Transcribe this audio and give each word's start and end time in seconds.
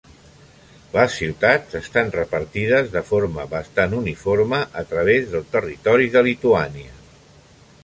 Les 0.93 1.11
ciutats 1.17 1.77
estan 1.79 2.09
repartides 2.15 2.89
de 2.95 3.03
forma 3.11 3.45
bastant 3.53 3.95
uniforme 3.99 4.63
a 4.83 4.85
través 4.95 5.31
del 5.35 5.47
territori 5.59 6.11
de 6.17 6.27
Lituània. 6.33 6.99